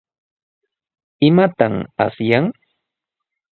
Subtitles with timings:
[1.27, 1.73] ¿Imataq
[2.05, 2.45] asyan?